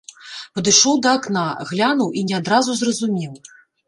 [0.59, 3.37] Падышоў да акна, глянуў і не адразу зразумеў.